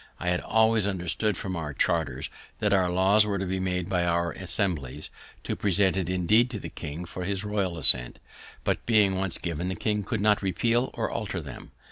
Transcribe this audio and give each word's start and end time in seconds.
I 0.19 0.29
had 0.29 0.39
always 0.39 0.87
understood 0.87 1.37
from 1.37 1.55
our 1.55 1.75
charters 1.75 2.31
that 2.57 2.73
our 2.73 2.89
laws 2.89 3.23
were 3.23 3.37
to 3.37 3.45
be 3.45 3.59
made 3.59 3.87
by 3.87 4.03
our 4.03 4.31
Assemblies, 4.31 5.11
to 5.43 5.51
be 5.55 5.59
presented 5.59 6.09
indeed 6.09 6.49
to 6.49 6.59
the 6.59 6.69
king 6.69 7.05
for 7.05 7.23
his 7.23 7.43
royal 7.43 7.77
assent, 7.77 8.17
but 8.63 8.79
that 8.79 8.85
being 8.87 9.15
once 9.15 9.37
given 9.37 9.69
the 9.69 9.75
king 9.75 10.01
could 10.01 10.19
not 10.19 10.41
repeal 10.41 10.89
or 10.95 11.11
alter 11.11 11.39
them. 11.39 11.69